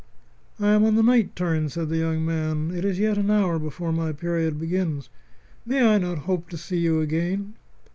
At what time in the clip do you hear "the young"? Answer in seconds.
1.89-2.25